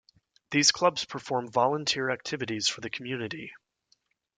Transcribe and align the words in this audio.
These 0.49 0.71
clubs 0.71 1.05
perform 1.05 1.51
volunteer 1.51 2.09
activities 2.09 2.67
for 2.67 2.81
the 2.81 2.89
community. 2.89 3.53